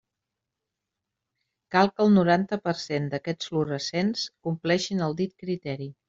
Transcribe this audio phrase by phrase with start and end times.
[1.75, 5.87] Cal que el noranta per cent d'aquests fluorescents compleixin el dit criteri.